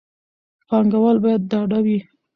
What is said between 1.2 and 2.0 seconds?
باید ډاډه وي.